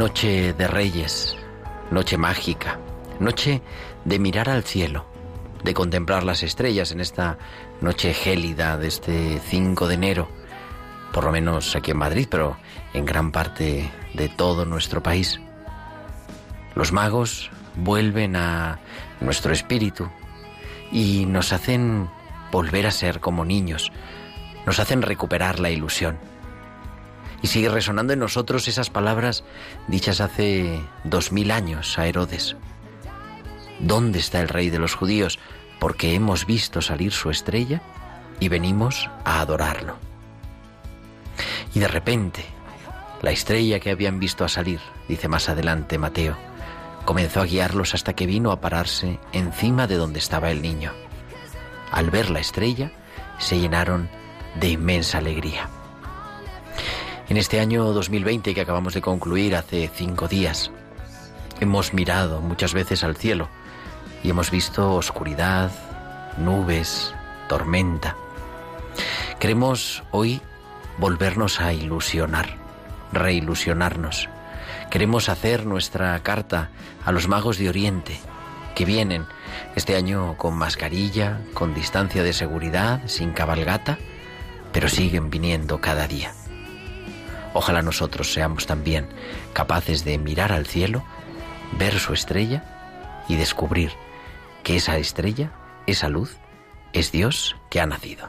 [0.00, 1.36] Noche de Reyes,
[1.90, 2.78] noche mágica,
[3.18, 3.60] noche
[4.06, 5.04] de mirar al cielo,
[5.62, 7.36] de contemplar las estrellas en esta
[7.82, 10.28] noche gélida de este 5 de enero,
[11.12, 12.56] por lo menos aquí en Madrid, pero
[12.94, 15.38] en gran parte de todo nuestro país.
[16.74, 18.78] Los magos vuelven a
[19.20, 20.08] nuestro espíritu
[20.90, 22.08] y nos hacen
[22.50, 23.92] volver a ser como niños,
[24.64, 26.29] nos hacen recuperar la ilusión.
[27.42, 29.44] Y sigue resonando en nosotros esas palabras
[29.88, 32.56] dichas hace dos mil años a Herodes.
[33.78, 35.38] ¿Dónde está el rey de los judíos?
[35.78, 37.80] Porque hemos visto salir su estrella
[38.38, 39.96] y venimos a adorarlo.
[41.74, 42.44] Y de repente,
[43.22, 46.36] la estrella que habían visto a salir, dice más adelante Mateo,
[47.04, 50.92] comenzó a guiarlos hasta que vino a pararse encima de donde estaba el niño.
[51.90, 52.92] Al ver la estrella,
[53.38, 54.08] se llenaron
[54.56, 55.68] de inmensa alegría.
[57.30, 60.72] En este año 2020 que acabamos de concluir hace cinco días,
[61.60, 63.48] hemos mirado muchas veces al cielo
[64.24, 65.70] y hemos visto oscuridad,
[66.38, 67.14] nubes,
[67.48, 68.16] tormenta.
[69.38, 70.42] Queremos hoy
[70.98, 72.56] volvernos a ilusionar,
[73.12, 74.28] reilusionarnos.
[74.90, 76.70] Queremos hacer nuestra carta
[77.04, 78.18] a los magos de Oriente,
[78.74, 79.24] que vienen
[79.76, 83.98] este año con mascarilla, con distancia de seguridad, sin cabalgata,
[84.72, 86.32] pero siguen viniendo cada día.
[87.52, 89.08] Ojalá nosotros seamos también
[89.52, 91.02] capaces de mirar al cielo,
[91.78, 93.92] ver su estrella y descubrir
[94.62, 95.52] que esa estrella,
[95.86, 96.36] esa luz,
[96.92, 98.28] es Dios que ha nacido.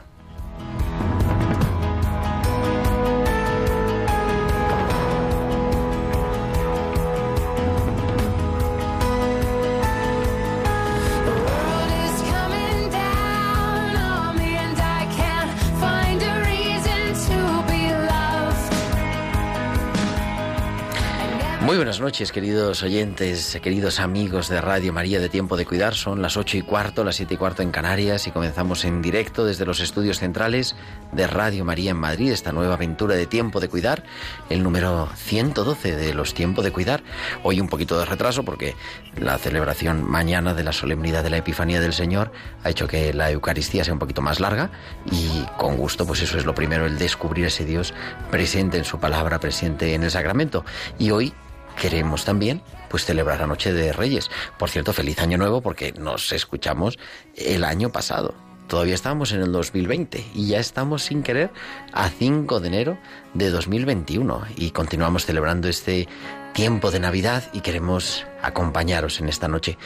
[21.72, 25.94] Muy buenas noches, queridos oyentes, queridos amigos de Radio María de Tiempo de Cuidar.
[25.94, 29.46] Son las ocho y cuarto, las siete y cuarto en Canarias y comenzamos en directo
[29.46, 30.76] desde los estudios centrales
[31.12, 34.04] de Radio María en Madrid esta nueva aventura de Tiempo de Cuidar,
[34.50, 37.02] el número 112 de los Tiempo de Cuidar.
[37.42, 38.76] Hoy un poquito de retraso porque
[39.16, 42.32] la celebración mañana de la solemnidad de la Epifanía del Señor
[42.64, 44.70] ha hecho que la Eucaristía sea un poquito más larga
[45.10, 47.94] y con gusto, pues eso es lo primero, el descubrir ese Dios
[48.30, 50.66] presente en su palabra, presente en el sacramento.
[50.98, 51.32] Y hoy
[51.80, 54.30] queremos también pues celebrar la noche de Reyes.
[54.58, 56.98] Por cierto, feliz año nuevo porque nos escuchamos
[57.36, 58.34] el año pasado.
[58.68, 61.50] Todavía estábamos en el 2020 y ya estamos sin querer
[61.92, 62.98] a 5 de enero
[63.34, 66.08] de 2021 y continuamos celebrando este
[66.54, 69.78] tiempo de Navidad y queremos acompañaros en esta noche.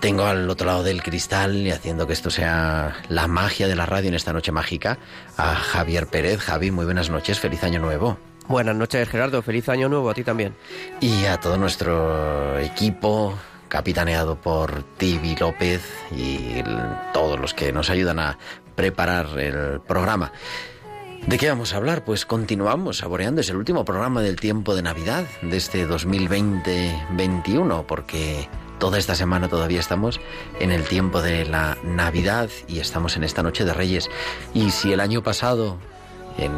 [0.00, 3.84] Tengo al otro lado del cristal y haciendo que esto sea la magia de la
[3.84, 4.98] radio en esta noche mágica
[5.36, 6.40] a Javier Pérez.
[6.40, 8.16] Javi, muy buenas noches, feliz año nuevo.
[8.48, 9.42] Buenas noches, Gerardo.
[9.42, 10.54] Feliz año nuevo a ti también.
[11.00, 13.34] Y a todo nuestro equipo,
[13.68, 16.62] capitaneado por Tibi López y
[17.12, 18.38] todos los que nos ayudan a
[18.74, 20.32] preparar el programa.
[21.26, 22.06] ¿De qué vamos a hablar?
[22.06, 23.42] Pues continuamos saboreando.
[23.42, 28.48] Es el último programa del tiempo de Navidad de este 2020-21, porque
[28.78, 30.20] toda esta semana todavía estamos
[30.58, 34.08] en el tiempo de la Navidad y estamos en esta noche de Reyes.
[34.54, 35.76] Y si el año pasado
[36.38, 36.52] en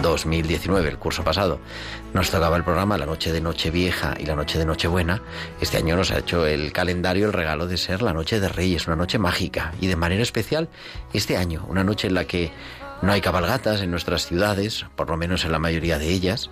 [0.00, 1.60] 2019, el curso pasado,
[2.12, 5.20] nos tocaba el programa la noche de Nochevieja y la noche de Nochebuena.
[5.60, 8.86] Este año nos ha hecho el calendario el regalo de ser la noche de Reyes,
[8.86, 10.68] una noche mágica y de manera especial
[11.12, 12.52] este año, una noche en la que
[13.02, 16.48] No hay cabalgatas en nuestras ciudades, por lo menos en la mayoría de ellas,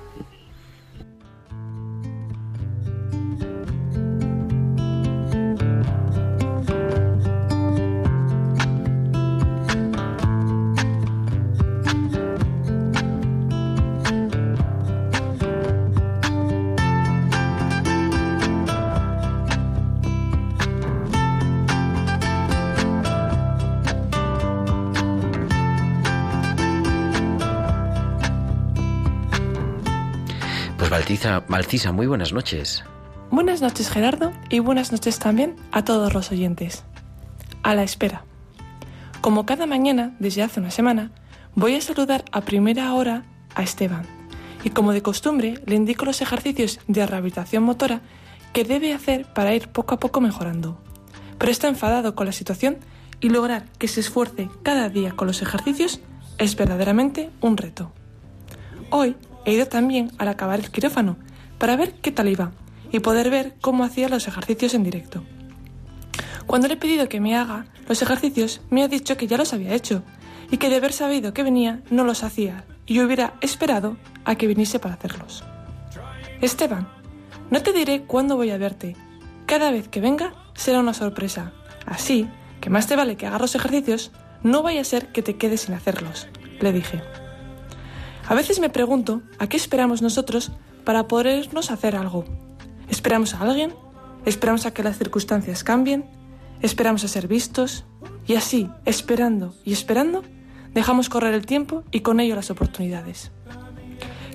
[31.46, 32.82] Malcisa, muy buenas noches.
[33.30, 36.82] Buenas noches Gerardo y buenas noches también a todos los oyentes.
[37.62, 38.24] A la espera.
[39.20, 41.12] Como cada mañana, desde hace una semana,
[41.54, 43.22] voy a saludar a primera hora
[43.54, 44.04] a Esteban
[44.64, 48.00] y como de costumbre le indico los ejercicios de rehabilitación motora
[48.52, 50.82] que debe hacer para ir poco a poco mejorando.
[51.38, 52.78] Pero está enfadado con la situación
[53.20, 56.00] y lograr que se esfuerce cada día con los ejercicios
[56.38, 57.92] es verdaderamente un reto.
[58.90, 59.14] Hoy
[59.46, 61.16] he ido también al acabar el quirófano
[61.56, 62.52] para ver qué tal iba
[62.92, 65.22] y poder ver cómo hacía los ejercicios en directo.
[66.46, 69.52] Cuando le he pedido que me haga los ejercicios, me ha dicho que ya los
[69.52, 70.02] había hecho
[70.50, 74.46] y que de haber sabido que venía no los hacía y hubiera esperado a que
[74.46, 75.44] viniese para hacerlos.
[76.40, 76.88] Esteban,
[77.50, 78.96] no te diré cuándo voy a verte.
[79.46, 81.52] Cada vez que venga será una sorpresa.
[81.84, 82.28] Así
[82.60, 84.12] que más te vale que hagas los ejercicios,
[84.42, 86.28] no vaya a ser que te quedes sin hacerlos,
[86.60, 87.02] le dije.
[88.28, 90.50] A veces me pregunto a qué esperamos nosotros
[90.84, 92.24] para podernos hacer algo.
[92.88, 93.72] ¿Esperamos a alguien?
[94.24, 96.04] ¿Esperamos a que las circunstancias cambien?
[96.60, 97.84] ¿Esperamos a ser vistos?
[98.26, 100.24] Y así, esperando y esperando,
[100.74, 103.30] dejamos correr el tiempo y con ello las oportunidades.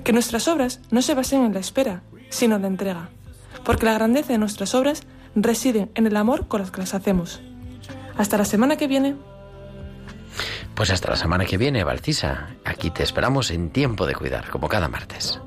[0.04, 3.10] Que nuestras obras no se basen en la espera, sino en la entrega,
[3.64, 5.02] porque la grandeza de nuestras obras
[5.34, 7.42] reside en el amor con las que las hacemos.
[8.16, 9.16] Hasta la semana que viene.
[10.74, 12.48] Pues hasta la semana que viene, Valcisa.
[12.64, 15.40] Aquí te esperamos en tiempo de cuidar, como cada martes.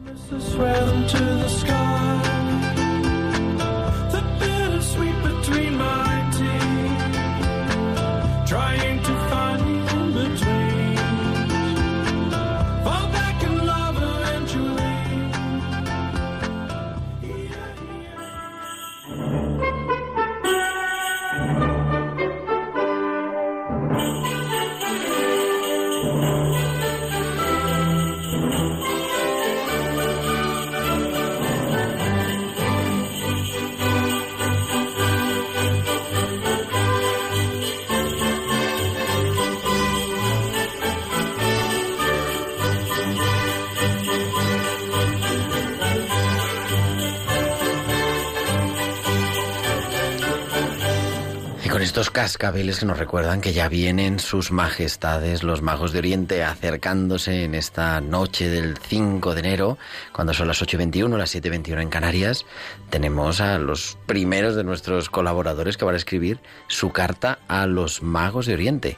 [51.95, 57.45] Estos cascabeles que nos recuerdan que ya vienen sus majestades, los magos de Oriente, acercándose
[57.45, 59.77] en esta noche del 5 de enero,
[60.11, 62.45] cuando son las 8.21, las 7.21 en Canarias,
[62.89, 68.03] tenemos a los primeros de nuestros colaboradores que van a escribir su carta a los
[68.03, 68.97] magos de Oriente.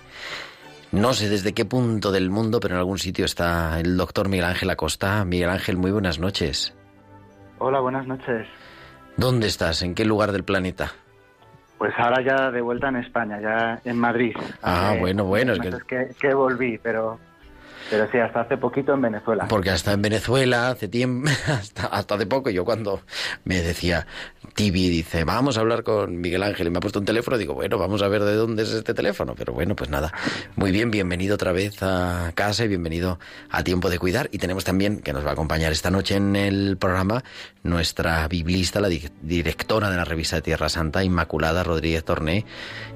[0.92, 4.46] No sé desde qué punto del mundo, pero en algún sitio está el doctor Miguel
[4.46, 5.24] Ángel Acosta.
[5.24, 6.74] Miguel Ángel, muy buenas noches.
[7.60, 8.48] Hola, buenas noches.
[9.18, 9.84] ¿Dónde estás?
[9.84, 10.96] ¿En qué lugar del planeta?
[11.78, 14.36] Pues ahora ya de vuelta en España, ya en Madrid.
[14.64, 15.54] Ah, bueno, bueno.
[15.54, 16.10] Es que...
[16.20, 16.34] que...
[16.34, 17.20] volví, pero
[17.90, 19.48] Pero sí, hasta hace poquito en Venezuela.
[19.48, 23.02] Porque hasta en Venezuela, hace tiempo, hasta, hasta hace poco, yo cuando
[23.46, 24.06] me decía,
[24.56, 27.54] Tibi dice, vamos a hablar con Miguel Ángel y me ha puesto un teléfono, digo,
[27.54, 29.36] bueno, vamos a ver de dónde es este teléfono.
[29.38, 30.12] Pero bueno, pues nada.
[30.56, 34.30] Muy bien, bienvenido otra vez a casa y bienvenido a Tiempo de Cuidar.
[34.32, 37.24] Y tenemos también, que nos va a acompañar esta noche en el programa,
[37.64, 42.46] nuestra biblista, la di- directora de la revista de Tierra Santa, Inmaculada Rodríguez Torné.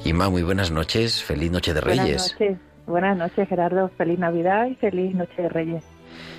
[0.05, 2.33] Inma, muy buenas noches, feliz noche de Reyes.
[2.39, 2.70] Buenas noches.
[2.91, 3.89] Buenas noches, Gerardo.
[3.97, 5.83] Feliz Navidad y feliz Noche de Reyes.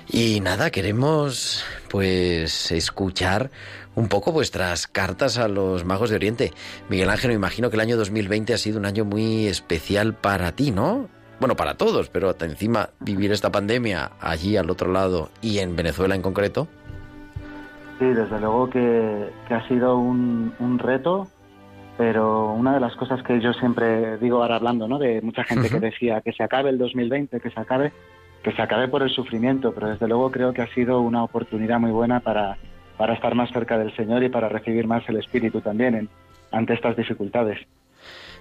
[0.07, 3.49] Y nada, queremos pues escuchar
[3.95, 6.51] un poco vuestras cartas a los magos de Oriente.
[6.89, 10.51] Miguel Ángel, me imagino que el año 2020 ha sido un año muy especial para
[10.51, 11.07] ti, ¿no?
[11.39, 15.75] Bueno, para todos, pero hasta encima vivir esta pandemia allí al otro lado y en
[15.75, 16.67] Venezuela en concreto.
[17.97, 21.27] Sí, desde luego que, que ha sido un, un reto,
[21.97, 24.97] pero una de las cosas que yo siempre digo ahora hablando, ¿no?
[24.99, 27.91] De mucha gente que decía que se acabe el 2020, que se acabe,
[28.43, 31.79] que se acabe por el sufrimiento, pero desde luego creo que ha sido una oportunidad
[31.79, 32.57] muy buena para,
[32.97, 36.09] para estar más cerca del Señor y para recibir más el Espíritu también en-
[36.51, 37.59] ante estas dificultades.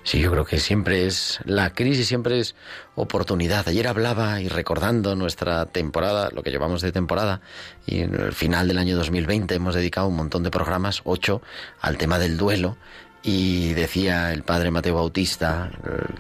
[0.04, 2.56] Sí, yo creo que siempre es la crisis, siempre es
[2.97, 3.68] oportunidad.
[3.68, 7.40] Ayer hablaba y recordando nuestra temporada, lo que llevamos de temporada,
[7.87, 11.40] y en el final del año 2020 hemos dedicado un montón de programas, ocho,
[11.80, 12.76] al tema del duelo.
[13.22, 15.70] Y decía el padre Mateo Bautista,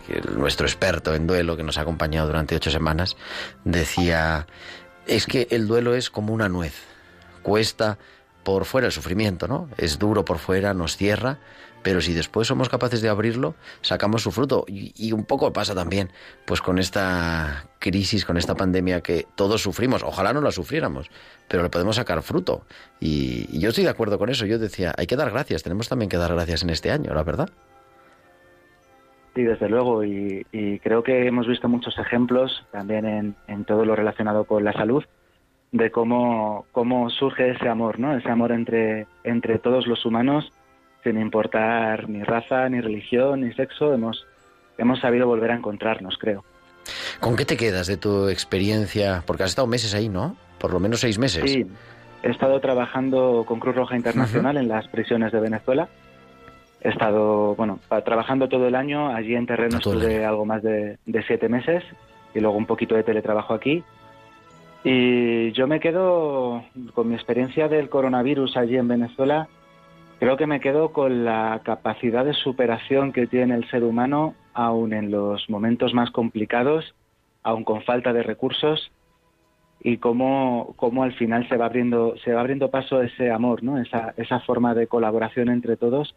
[0.08, 3.16] eh, nuestro experto en duelo que nos ha acompañado durante ocho semanas,
[3.64, 4.46] decía,
[5.06, 6.74] es que el duelo es como una nuez,
[7.42, 7.98] cuesta
[8.44, 9.68] por fuera el sufrimiento, ¿no?
[9.76, 11.38] Es duro por fuera, nos cierra,
[11.82, 14.64] pero si después somos capaces de abrirlo, sacamos su fruto.
[14.68, 16.10] Y, un poco pasa también,
[16.46, 20.02] pues con esta crisis, con esta pandemia que todos sufrimos.
[20.02, 21.10] Ojalá no la sufriéramos,
[21.48, 22.62] pero le podemos sacar fruto.
[23.00, 24.46] Y, y yo estoy de acuerdo con eso.
[24.46, 27.24] Yo decía, hay que dar gracias, tenemos también que dar gracias en este año, la
[27.24, 27.50] verdad.
[29.34, 33.86] Sí, desde luego, y, y creo que hemos visto muchos ejemplos también en, en todo
[33.86, 35.04] lo relacionado con la salud
[35.72, 38.14] de cómo, cómo surge ese amor, ¿no?
[38.14, 40.52] Ese amor entre, entre todos los humanos,
[41.02, 44.26] sin importar ni raza, ni religión, ni sexo, hemos,
[44.78, 46.44] hemos sabido volver a encontrarnos, creo.
[47.20, 49.22] ¿Con qué te quedas de tu experiencia?
[49.26, 50.36] Porque has estado meses ahí, ¿no?
[50.58, 51.50] Por lo menos seis meses.
[51.50, 51.66] Sí,
[52.22, 55.88] he estado trabajando con Cruz Roja Internacional en las prisiones de Venezuela.
[56.80, 59.14] He estado, bueno, trabajando todo el año.
[59.14, 61.84] Allí en terreno todo estuve algo más de, de siete meses
[62.34, 63.84] y luego un poquito de teletrabajo aquí.
[64.84, 69.48] Y yo me quedo con mi experiencia del coronavirus allí en Venezuela.
[70.22, 74.92] Creo que me quedo con la capacidad de superación que tiene el ser humano, aun
[74.92, 76.94] en los momentos más complicados,
[77.42, 78.92] aun con falta de recursos,
[79.80, 83.80] y cómo, cómo al final se va abriendo, se va abriendo paso ese amor, ¿no?
[83.82, 86.14] Esa, esa forma de colaboración entre todos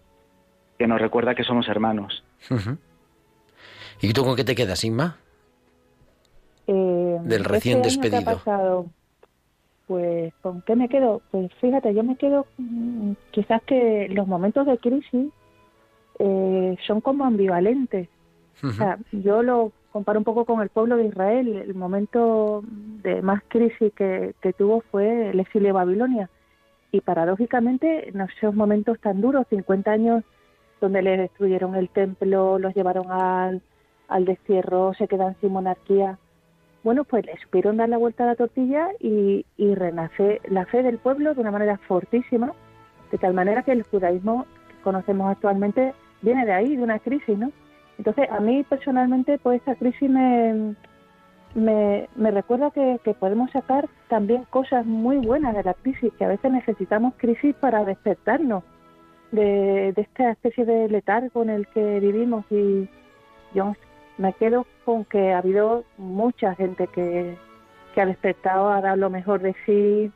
[0.78, 2.24] que nos recuerda que somos hermanos.
[4.02, 5.18] ¿Y tú con qué te quedas, Inma?
[6.68, 8.86] Eh, Del recién este año que ha despedido.
[9.88, 11.22] Pues, ¿con qué me quedo?
[11.32, 15.32] Pues fíjate, yo me quedo mm, quizás que los momentos de crisis
[16.20, 18.10] eh, son como ambivalentes.
[18.64, 21.56] O sea, yo lo comparo un poco con el pueblo de Israel.
[21.56, 22.64] El momento
[23.04, 26.30] de más crisis que, que tuvo fue el exilio de Babilonia.
[26.92, 30.24] Y paradójicamente, en esos momentos tan duros, 50 años
[30.80, 33.62] donde les destruyeron el templo, los llevaron al,
[34.08, 36.18] al destierro, se quedan sin monarquía.
[36.86, 40.84] Bueno, pues le supieron dar la vuelta a la tortilla y, y renace la fe
[40.84, 42.54] del pueblo de una manera fortísima,
[43.12, 47.36] de tal manera que el judaísmo que conocemos actualmente viene de ahí, de una crisis,
[47.40, 47.52] ¿no?
[47.98, 50.76] Entonces, a mí personalmente, pues esta crisis me,
[51.56, 56.28] me, recuerda que, que podemos sacar también cosas muy buenas de la crisis, que a
[56.28, 58.64] veces necesitamos crisis para despertarnos
[59.32, 62.88] de, de esta especie de letargo en el que vivimos y
[63.56, 63.74] yo
[64.18, 67.38] me quedo con que ha habido mucha gente que,
[67.94, 70.12] que ha despertado, ha dado lo mejor de sí,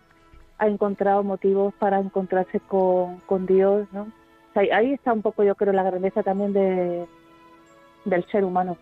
[0.58, 4.04] ha encontrado motivos para encontrarse con, con Dios, ¿no?
[4.04, 7.06] O sea, ahí está un poco, yo creo, la grandeza también de,
[8.06, 8.78] del ser humano.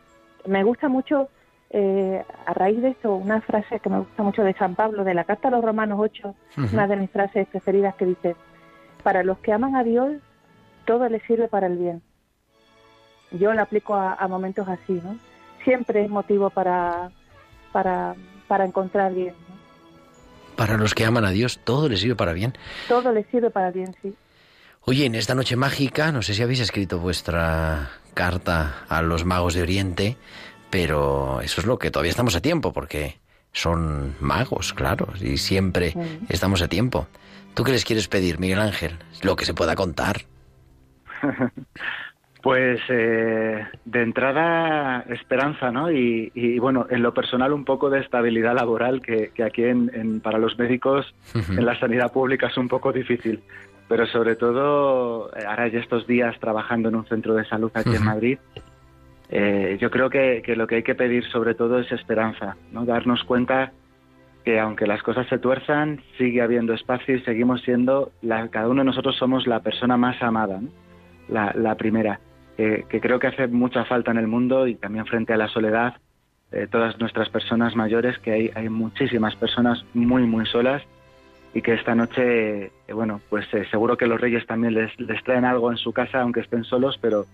[0.46, 1.30] Me gusta mucho,
[1.70, 5.14] eh, a raíz de esto, una frase que me gusta mucho de San Pablo, de
[5.14, 6.68] la Carta a los Romanos 8, Ujú.
[6.74, 8.36] una de mis frases preferidas que dice,
[9.04, 10.14] para los que aman a Dios,
[10.86, 12.02] todo les sirve para el bien.
[13.32, 15.18] Yo la aplico a, a momentos así, ¿no?
[15.64, 17.12] Siempre es motivo para,
[17.72, 18.16] para,
[18.48, 19.36] para encontrar bien.
[19.50, 20.56] ¿no?
[20.56, 22.54] Para los que aman a Dios, todo les sirve para bien.
[22.88, 24.14] Todo les sirve para bien, sí.
[24.82, 29.54] Oye, en esta noche mágica, no sé si habéis escrito vuestra carta a los magos
[29.54, 30.16] de Oriente,
[30.70, 33.20] pero eso es lo que todavía estamos a tiempo, porque
[33.52, 36.26] son magos, claro, y siempre Mm.
[36.30, 37.08] estamos a tiempo.
[37.54, 38.98] ¿Tú qué les quieres pedir, Miguel Ángel?
[39.24, 40.22] Lo que se pueda contar.
[42.48, 45.92] Pues eh, de entrada esperanza, ¿no?
[45.92, 49.92] Y, y, bueno, en lo personal un poco de estabilidad laboral que, que aquí en,
[49.94, 51.13] en- para los médicos
[51.58, 53.42] en la sanidad pública es un poco difícil.
[53.89, 57.96] Pero sobre todo, eh, ahora ya estos días trabajando en un centro de salud aquí
[57.98, 58.06] en.
[58.06, 58.38] Madrid,
[59.30, 62.86] eh, yo creo que, que lo que hay que pedir sobre todo es esperanza, ¿no?
[62.86, 63.74] Darnos cuenta
[64.46, 68.82] que aunque las cosas se tuerzan, sigue habiendo espacio y seguimos siendo, la- cada uno
[68.82, 70.70] de nosotros somos la persona más amada, ¿no?
[71.27, 72.22] la, la primera,
[72.58, 75.96] que creo que hace mucha falta en el mundo y también frente a la soledad,
[76.52, 80.82] eh, todas nuestras personas mayores, que hay, hay muchísimas personas muy, muy solas
[81.54, 85.22] y que esta noche, eh, bueno, pues eh, seguro que los reyes también les, les
[85.24, 87.26] traen algo en su casa, aunque estén solos, pero,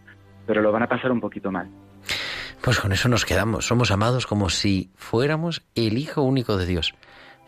[0.47, 1.69] pero lo van a pasar un poquito mal.
[2.61, 3.67] Pues con eso nos quedamos.
[3.67, 6.95] Somos amados como si fuéramos el Hijo único de Dios.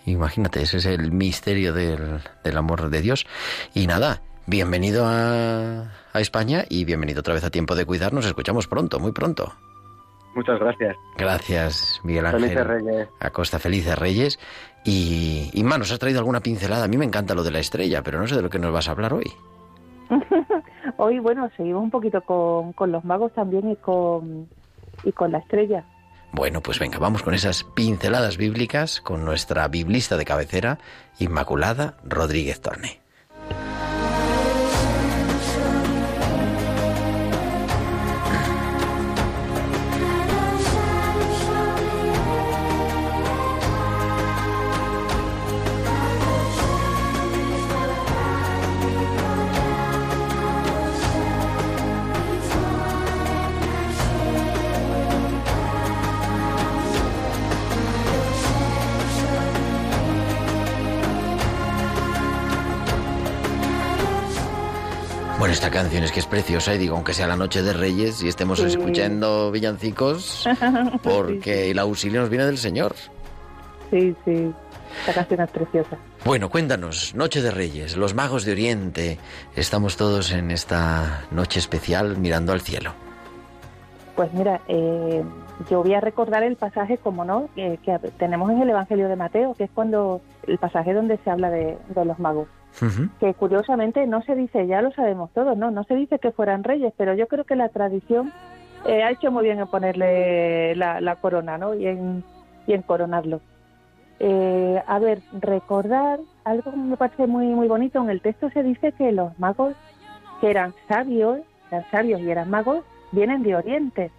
[0.06, 3.26] Imagínate, ese es el misterio del, del amor de Dios.
[3.74, 8.14] Y nada, bienvenido a, a España y bienvenido otra vez a Tiempo de Cuidar.
[8.14, 9.54] Nos escuchamos pronto, muy pronto.
[10.34, 10.96] Muchas gracias.
[11.18, 12.42] Gracias, Miguel Ángel.
[12.42, 13.10] Felices Reyes.
[13.20, 14.40] Acosta, felices Reyes.
[14.86, 16.86] Y, y Ma, nos has traído alguna pincelada.
[16.86, 18.72] A mí me encanta lo de la estrella, pero no sé de lo que nos
[18.72, 19.30] vas a hablar hoy.
[20.98, 24.48] Hoy, bueno, seguimos un poquito con, con los magos también y con,
[25.04, 25.84] y con la estrella.
[26.32, 30.78] Bueno, pues venga, vamos con esas pinceladas bíblicas con nuestra biblista de cabecera,
[31.20, 33.05] Inmaculada Rodríguez Torne.
[65.56, 68.28] Esta canción es que es preciosa y digo, aunque sea la noche de Reyes y
[68.28, 68.66] estemos Sí.
[68.66, 70.48] escuchando villancicos,
[71.04, 72.94] porque el auxilio nos viene del Señor.
[73.90, 74.52] Sí, sí,
[75.00, 75.98] esta canción es preciosa.
[76.26, 79.18] Bueno, cuéntanos, Noche de Reyes, los magos de Oriente,
[79.56, 82.92] estamos todos en esta noche especial mirando al cielo.
[84.16, 85.24] Pues mira, eh,
[85.70, 89.16] yo voy a recordar el pasaje, como no, que, que tenemos en el Evangelio de
[89.16, 92.48] Mateo, que es cuando el pasaje donde se habla de, de los magos.
[93.20, 96.64] Que curiosamente no se dice, ya lo sabemos todos, no, no se dice que fueran
[96.64, 98.34] reyes, pero yo creo que la tradición
[98.86, 101.74] eh, ha hecho muy bien en ponerle la, corona, ¿no?
[101.74, 102.24] Y en,
[102.68, 103.42] y en coronarlo.
[104.20, 108.02] Eh, a ver, recordar algo que me parece muy muy bonito.
[108.02, 109.74] En el texto se dice que los magos
[110.40, 111.40] que eran sabios,
[111.72, 114.12] eran sabios y eran magos, vienen de Oriente.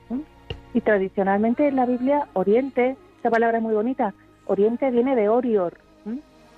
[0.75, 4.15] Y tradicionalmente en la Biblia, Oriente, esta palabra es muy bonita,
[4.47, 5.86] Oriente viene de Orior.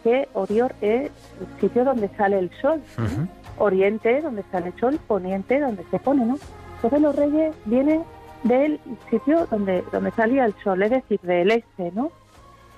[0.02, 2.80] Que Orior es el sitio donde sale el sol.
[2.96, 3.02] ¿sí?
[3.02, 3.28] Ujú.
[3.58, 6.38] Oriente, donde sale el sol, poniente, donde se pone, ¿no?
[6.76, 8.04] Entonces los reyes vienen
[8.44, 8.78] del
[9.10, 12.12] sitio donde, donde salía el sol, es decir, del este, ¿no?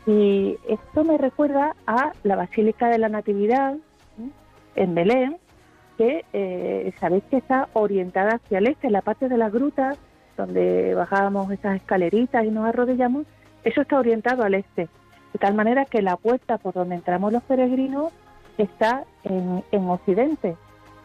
[0.06, 3.74] Y esto me recuerda a la Basílica de la Natividad
[4.16, 4.32] ¿sí?
[4.76, 5.36] en Belén,
[5.98, 9.96] que eh, sabéis que está orientada hacia el este, en la parte de la gruta,
[10.36, 13.26] donde bajábamos esas escaleritas y nos arrodillamos,
[13.62, 14.88] eso está orientado al este.
[15.32, 18.12] De tal manera que la puerta por donde entramos los peregrinos
[18.58, 20.56] está en, en occidente,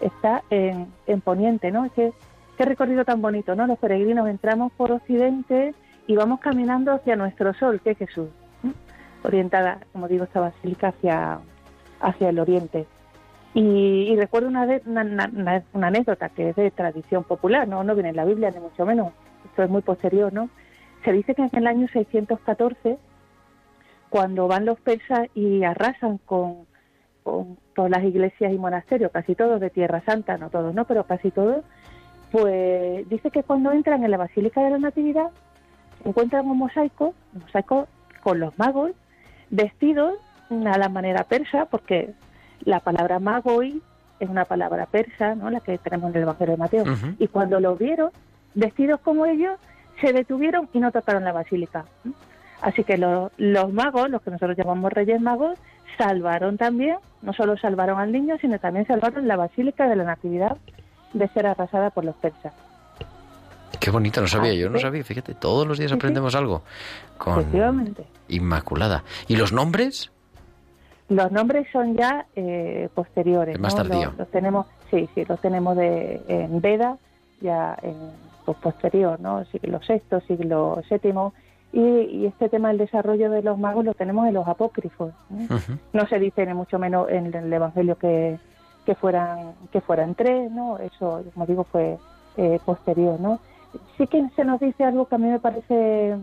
[0.01, 1.89] está en, en poniente, ¿no?
[1.95, 2.11] Qué,
[2.57, 3.67] qué recorrido tan bonito, ¿no?
[3.67, 5.73] Los peregrinos entramos por occidente
[6.07, 8.29] y vamos caminando hacia nuestro sol, que es Jesús,
[9.23, 11.39] orientada, como digo, esta basílica hacia,
[12.01, 12.85] hacia el oriente.
[13.53, 13.61] Y,
[14.11, 18.15] y recuerdo una, una- una anécdota que es de tradición popular, no, no viene en
[18.17, 19.13] la Biblia, ni mucho menos,
[19.45, 20.49] esto es muy posterior, ¿no?
[21.05, 22.97] Se dice que en el año 614,
[24.15, 26.67] cuando van los persas y arrasan con,
[27.21, 31.03] con todas las iglesias y monasterios, casi todos de Tierra Santa, no todos, no, pero
[31.03, 31.65] casi todos,
[32.31, 35.31] pues dice que cuando entran en la Basílica de la Natividad
[36.05, 37.89] encuentran un mosaico, un mosaico
[38.23, 38.91] con los magos
[39.49, 40.13] vestidos
[40.49, 42.13] a la manera persa, porque
[42.61, 43.81] la palabra magoi
[44.21, 45.49] es una palabra persa, ¿no?
[45.49, 46.85] la que tenemos en el Evangelio de Mateo.
[47.19, 48.11] Y cuando los vieron
[48.53, 49.59] vestidos como ellos,
[49.99, 51.83] se detuvieron y no tocaron la basílica.
[52.61, 55.57] Así que lo- los magos, los que nosotros llamamos reyes magos,
[55.97, 60.57] salvaron también, no solo salvaron al niño, sino también salvaron la basílica de la Natividad
[61.13, 62.53] de ser arrasada por los persas.
[63.79, 65.99] Qué bonito, no sabía, Ah, yo no sabía, fíjate, todos los días Sí, sí.
[65.99, 66.63] aprendemos algo
[67.17, 67.45] con.
[68.29, 69.03] Inmaculada.
[69.27, 70.11] ¿Y los nombres?
[71.09, 73.55] Los nombres son ya eh, posteriores.
[73.55, 73.83] Es más ¿no?
[73.83, 74.09] tardío.
[74.09, 76.97] Los, los tenemos, sí, sí, los tenemos de, en Veda,
[77.41, 77.95] ya en
[78.45, 79.45] pues, posterior, ¿no?
[79.45, 81.11] Siglo VI, siglo VII.
[81.75, 85.11] Y, y este tema del desarrollo de los magos lo tenemos en los apócrifos.
[85.29, 85.55] ¿no?
[85.55, 85.73] Ujú.
[85.91, 88.39] No se dice ni mucho menos en el Evangelio que,
[88.85, 90.77] que fueran que fueran tres, ¿no?
[90.77, 91.97] Eso, como digo, fue
[92.37, 93.41] eh, posterior, ¿no?
[93.97, 96.15] Sí que se nos dice algo que a mí me parece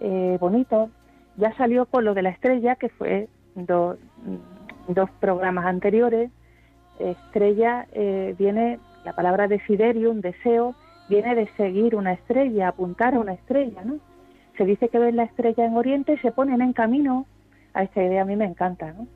[0.00, 0.90] eh, bonito.
[1.36, 6.32] Ya salió por lo de la estrella, que fue dos programas anteriores.
[6.98, 10.74] Estrella eh, viene, la palabra desiderium, deseo,
[11.08, 14.00] viene de seguir una estrella, apuntar a una estrella, ¿no?
[14.58, 17.26] Se dice que ven la estrella en Oriente y se ponen en camino.
[17.74, 19.06] A esta idea a mí me encanta, ¿no?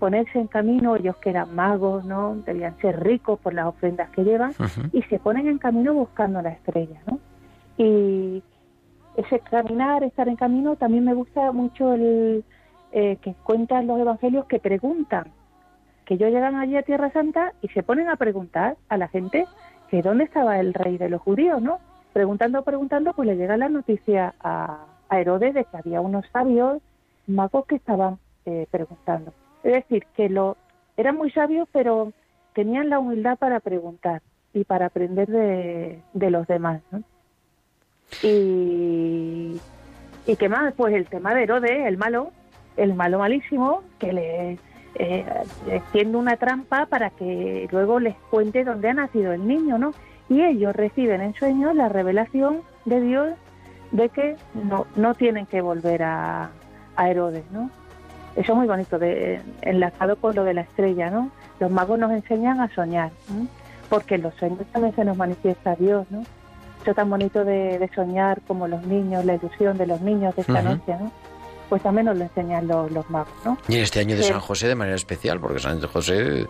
[0.00, 2.34] Ponerse en camino, ellos que eran magos, ¿no?
[2.44, 4.52] Debían ser ricos por las ofrendas que llevan,
[4.92, 7.18] y se ponen en camino buscando la estrella, ¿no?
[7.76, 8.42] Y
[9.16, 12.44] ese caminar, estar en camino, también me gusta mucho el
[12.92, 15.26] eh, que cuentan los evangelios que preguntan,
[16.06, 19.46] que ellos llegan allí a Tierra Santa y se ponen a preguntar a la gente
[19.90, 21.78] que dónde estaba el rey de los judíos, ¿no?
[22.18, 26.82] Preguntando, preguntando, pues le llega la noticia a, Herodes de que había unos sabios
[27.28, 29.32] magos que estaban eh, preguntando.
[29.62, 30.56] Es decir, que lo
[30.96, 32.12] eran muy sabios, pero
[32.54, 34.20] tenían la humildad para preguntar
[34.52, 36.82] y para aprender de, de los demás.
[38.24, 39.60] Y,
[40.26, 42.32] y qué más, pues el tema de Herodes, el malo,
[42.76, 44.58] el malo malísimo, que le
[44.96, 45.44] eh,
[45.92, 49.92] tiende una trampa para que luego les cuente dónde ha nacido el niño, ¿no?
[50.28, 53.34] Y ellos reciben en sueños la revelación de Dios
[53.92, 56.50] de que no, no tienen que volver a,
[56.96, 57.70] a Herodes, ¿no?
[58.36, 61.30] Eso es muy bonito, de, enlazado con lo de la estrella, ¿no?
[61.58, 63.10] Los magos nos enseñan a soñar,
[63.88, 66.22] porque en los sueños también se nos manifiesta Dios, ¿no?
[66.82, 70.62] Eso tan bonito de, soñar como los niños, la ilusión de los niños de esta
[70.62, 71.10] noche, ¿no?
[71.68, 73.58] Pues también nos lo enseñan los, los magos, ¿no?
[73.68, 76.46] Y en este año de San José de manera especial, porque San José,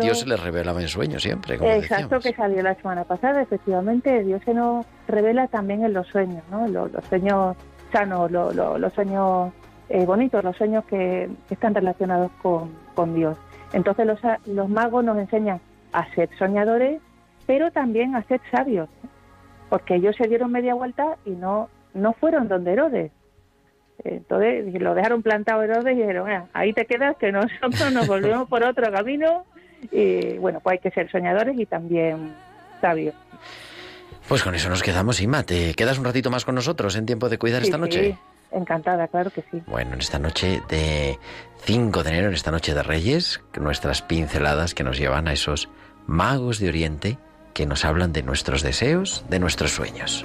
[0.00, 4.22] Dios se le revelaba en sueños siempre, como Exacto, que salió la semana pasada, efectivamente,
[4.22, 6.68] Dios se nos revela también en los sueños, ¿no?
[6.68, 7.56] Los, sueños
[7.92, 9.52] sanos, los, sueños
[9.88, 13.36] eh, bonitos, los sueños que, están relacionados con, con Dios.
[13.72, 15.60] Entonces los, los magos nos enseñan
[15.92, 17.00] a ser soñadores,
[17.46, 18.88] pero también a ser sabios
[19.70, 23.12] porque ellos se dieron media vuelta y no, no fueron donde Herodes.
[24.04, 28.48] Entonces lo dejaron plantado Herodes y dijeron, ah, ahí te quedas, que nosotros nos volvemos
[28.48, 29.44] por otro camino.
[29.90, 32.34] Y bueno, pues hay que ser soñadores y también
[32.80, 33.14] sabios.
[34.28, 35.42] Pues con eso nos quedamos, Ima.
[35.42, 38.12] ¿Te quedas un ratito más con nosotros en tiempo de cuidar esta noche?
[38.12, 38.18] Sí,
[38.52, 39.62] encantada, claro que sí.
[39.66, 41.18] Bueno, en esta noche de
[41.64, 45.68] 5 de enero, en esta noche de Reyes, nuestras pinceladas que nos llevan a esos
[46.06, 47.18] magos de Oriente
[47.54, 50.24] que nos hablan de nuestros deseos, de nuestros sueños.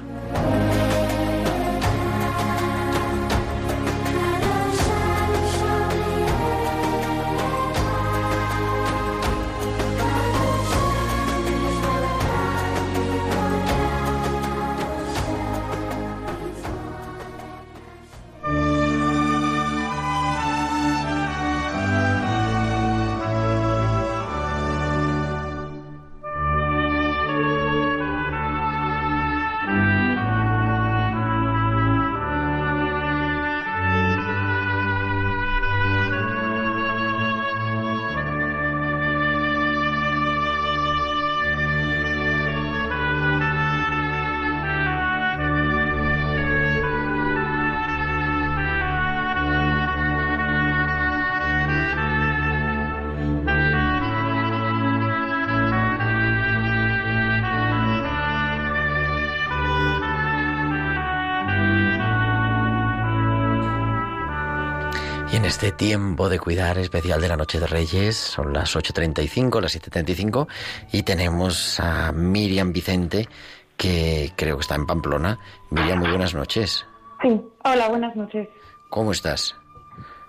[65.56, 68.18] Este tiempo de cuidar especial de la Noche de Reyes.
[68.18, 70.50] Son las 8.35, las 7.35
[70.91, 73.30] y tenemos a Miriam Vicente
[73.78, 75.39] que creo que está en Pamplona.
[75.70, 76.86] Miriam, muy buenas noches.
[77.22, 78.50] Sí, hola, buenas noches.
[78.89, 79.56] ¿Cómo estás?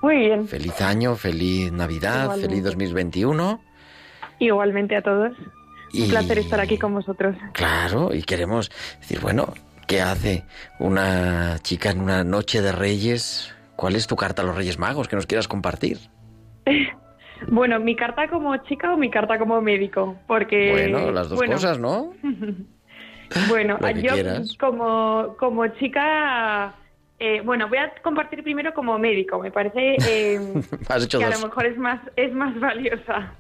[0.01, 0.47] Muy bien.
[0.47, 3.61] Feliz año, feliz Navidad, feliz 2021.
[4.39, 5.33] Igualmente a todos.
[5.93, 7.35] Un placer estar aquí con vosotros.
[7.53, 9.53] Claro, y queremos decir, bueno,
[9.89, 10.45] ¿qué hace
[10.79, 15.07] una chica en una noche de Reyes ¿Cuál es tu carta a los Reyes Magos
[15.09, 15.99] que nos quieras compartir?
[17.49, 21.79] Bueno, mi carta como chica o mi carta como médico, porque bueno, las dos cosas,
[21.79, 22.15] ¿no?
[23.49, 24.15] bueno, yo
[24.59, 26.75] como como chica,
[27.19, 29.39] eh, bueno, voy a compartir primero como médico.
[29.39, 30.63] Me parece eh,
[31.11, 33.35] que a lo mejor es más es más valiosa.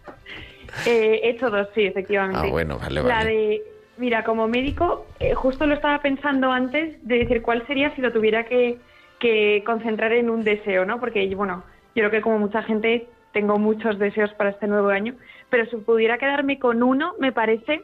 [0.84, 2.48] Eh, he hecho dos, sí, efectivamente.
[2.48, 3.14] Ah, bueno, vale, vale.
[3.14, 3.62] La de,
[3.96, 8.44] mira, como médico, justo lo estaba pensando antes de decir cuál sería si lo tuviera
[8.44, 8.78] que
[9.18, 11.00] que concentrar en un deseo, ¿no?
[11.00, 15.14] Porque, bueno, yo creo que como mucha gente tengo muchos deseos para este nuevo año,
[15.50, 17.82] pero si pudiera quedarme con uno, me parece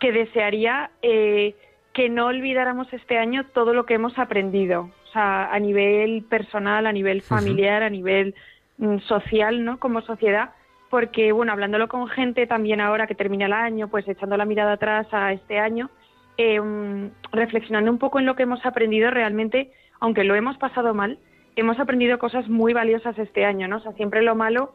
[0.00, 1.54] que desearía eh,
[1.92, 6.86] que no olvidáramos este año todo lo que hemos aprendido, o sea, a nivel personal,
[6.86, 8.34] a nivel familiar, a nivel
[8.78, 9.78] mm, social, ¿no?
[9.78, 10.50] Como sociedad,
[10.88, 14.72] porque, bueno, hablándolo con gente también ahora que termina el año, pues echando la mirada
[14.72, 15.90] atrás a este año,
[16.36, 21.18] em, reflexionando un poco en lo que hemos aprendido realmente, aunque lo hemos pasado mal,
[21.56, 23.76] hemos aprendido cosas muy valiosas este año, ¿no?
[23.76, 24.74] O sea, siempre lo malo,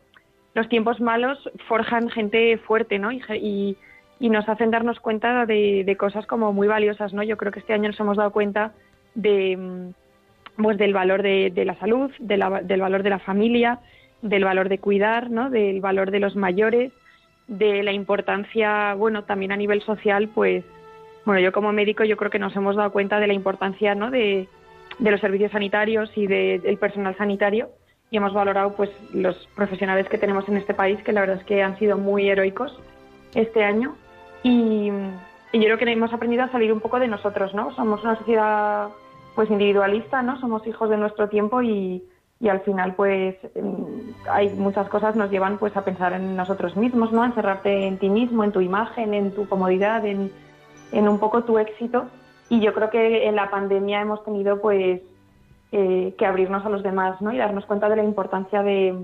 [0.53, 3.11] los tiempos malos forjan gente fuerte, ¿no?
[3.11, 3.77] Y,
[4.19, 7.23] y, nos hacen darnos cuenta de, de, cosas como muy valiosas, ¿no?
[7.23, 8.73] Yo creo que este año nos hemos dado cuenta
[9.13, 13.19] de, mm, pues, del valor de, de la salud, de la, del valor de la
[13.19, 13.79] familia,
[14.21, 15.49] del valor de cuidar, ¿no?
[15.49, 16.91] Del valor de los mayores,
[17.47, 20.63] de la importancia, bueno, también a nivel social, pues,
[21.25, 24.11] bueno, yo como médico yo creo que nos hemos dado cuenta de la importancia, ¿no?
[24.11, 24.47] De,
[24.99, 27.69] de los servicios sanitarios y del personal sanitario
[28.11, 31.45] y hemos valorado pues los profesionales que tenemos en este país que la verdad es
[31.45, 32.77] que han sido muy heroicos
[33.33, 33.95] este año
[34.43, 34.91] y,
[35.51, 38.17] y, yo creo que hemos aprendido a salir un poco de nosotros no somos una
[38.17, 38.89] sociedad
[39.33, 42.03] pues individualista no somos hijos de nuestro tiempo y,
[42.39, 43.35] y al final pues
[44.29, 47.97] hay muchas cosas nos llevan pues a pensar en nosotros mismos no a encerrarte en
[47.97, 50.31] ti mismo en tu imagen en tu comodidad en,
[50.91, 52.05] en un poco tu éxito
[52.49, 55.01] y yo creo que en la pandemia hemos tenido pues
[55.71, 57.33] eh, que abrirnos a los demás ¿no?
[57.33, 58.95] y darnos cuenta de la importancia de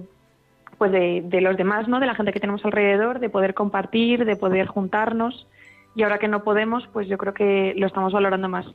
[0.78, 4.26] pues de, de, los demás no de la gente que tenemos alrededor de poder compartir
[4.26, 5.48] de poder juntarnos
[5.96, 8.66] y ahora que no podemos pues yo creo que lo estamos valorando más.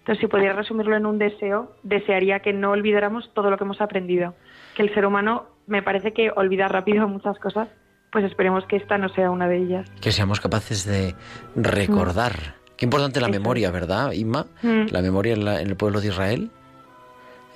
[0.00, 3.80] Entonces si pudiera resumirlo en un deseo desearía que no olvidáramos todo lo que hemos
[3.80, 4.34] aprendido
[4.74, 7.68] que el ser humano me parece que olvida rápido muchas cosas
[8.12, 9.90] pues esperemos que esta no sea una de ellas.
[10.00, 11.14] Que seamos capaces de
[11.54, 12.32] recordar.
[12.32, 14.46] mm Qué importante la memoria, ¿verdad, Inma?
[14.62, 14.86] Mm.
[14.90, 16.50] La memoria en, la, en, el pueblo de Israel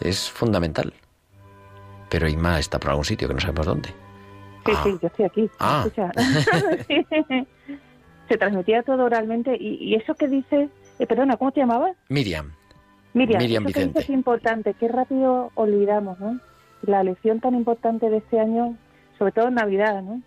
[0.01, 0.95] es fundamental.
[2.09, 3.91] Pero Inma está por algún sitio que no sabemos dónde.
[4.65, 4.81] Sí, ah.
[4.83, 5.51] sí, yo estoy aquí.
[5.59, 5.87] Ah.
[8.29, 9.57] Se transmitía todo oralmente.
[9.61, 11.97] Y, y eso que dice, eh, perdona, ¿cómo te llamabas?
[12.09, 12.53] Miriam.
[13.13, 13.99] Miriam, Miriam eso Vicente.
[13.99, 16.41] Que es importante, qué rápido olvidamos, ¿no?
[16.83, 18.77] La lección tan importante de este año,
[19.19, 20.23] sobre todo en Navidad, ¿no?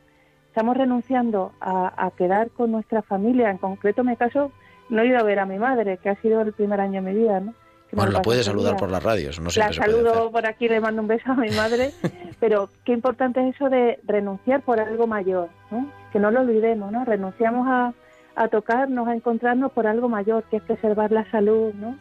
[0.50, 4.52] Estamos renunciando a, a quedar con nuestra familia, en concreto me caso
[4.94, 7.12] no he ido a ver a mi madre, que ha sido el primer año de
[7.12, 7.54] mi vida, ¿no?
[7.90, 10.80] Que bueno, la puedes saludar por las radios, no La saludo puede por aquí, le
[10.80, 11.92] mando un beso a mi madre,
[12.40, 15.92] pero qué importante es eso de renunciar por algo mayor, ¿no?
[16.12, 17.06] Que no lo olvidemos, ¿no?
[17.06, 17.94] Renunciamos a,
[18.36, 21.98] a tocarnos, a encontrarnos por algo mayor, que es preservar la salud, ¿no?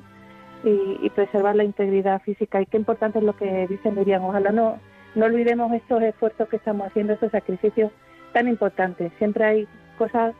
[0.64, 2.61] Y, y, preservar la integridad física.
[2.61, 4.24] Y qué importante es lo que dice Miriam.
[4.24, 4.78] Ojalá no,
[5.14, 7.90] no olvidemos estos esfuerzos que estamos haciendo, estos sacrificios
[8.33, 9.12] tan importantes.
[9.18, 10.35] Siempre hay cosas,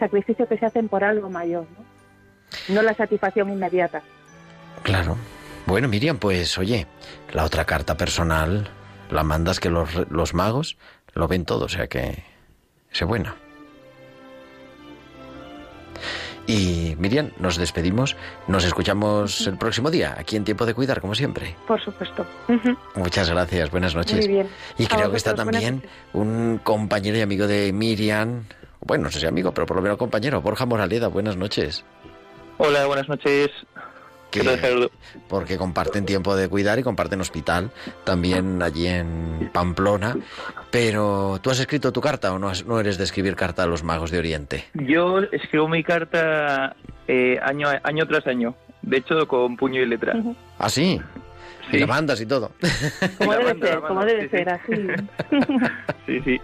[0.00, 1.97] sacrificios que se hacen por algo mayor, ¿no?
[2.68, 4.02] No la satisfacción inmediata.
[4.82, 5.16] Claro.
[5.66, 6.86] Bueno, Miriam, pues oye,
[7.32, 8.68] la otra carta personal
[9.10, 10.76] la mandas que los, los magos
[11.14, 12.24] lo ven todo, o sea que
[12.90, 13.36] es buena.
[16.46, 21.14] Y Miriam, nos despedimos, nos escuchamos el próximo día, aquí en Tiempo de Cuidar, como
[21.14, 21.54] siempre.
[21.66, 22.24] Por supuesto.
[22.94, 24.26] Muchas gracias, buenas noches.
[24.26, 24.48] Muy bien.
[24.78, 25.82] Y A creo que está también
[26.14, 28.44] un compañero y amigo de Miriam,
[28.80, 31.84] bueno, no sé si amigo, pero por lo menos compañero, Borja Moraleda, buenas noches.
[32.58, 33.50] Hola, buenas noches.
[34.30, 34.42] Que,
[35.26, 37.70] porque comparten tiempo de cuidar y comparten hospital
[38.04, 40.16] también allí en Pamplona.
[40.70, 43.66] Pero ¿tú has escrito tu carta o no, has- no eres de escribir carta a
[43.66, 44.66] los magos de Oriente?
[44.74, 48.54] Yo escribo mi carta eh, año, año tras año.
[48.82, 50.14] De hecho, con puño y letra.
[50.58, 51.00] ¿Ah, sí?
[51.72, 52.52] Y mandas y todo.
[53.18, 54.72] Como debe ser, como debe sí, ser, así.
[56.06, 56.40] Sí, sí.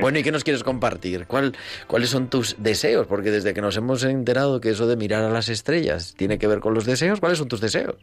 [0.00, 1.26] Bueno, ¿y qué nos quieres compartir?
[1.26, 1.52] ¿Cuál,
[1.88, 3.08] ¿Cuáles son tus deseos?
[3.08, 6.46] Porque desde que nos hemos enterado que eso de mirar a las estrellas tiene que
[6.46, 7.96] ver con los deseos, ¿cuáles son tus deseos?